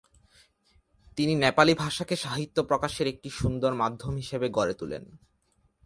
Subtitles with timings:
[1.17, 5.03] তিনি নেপালি ভাষাকে সাহিত্য প্রকাশের একটি সুন্দর মাধ্যম হিসেবে গড়ে তোলেন।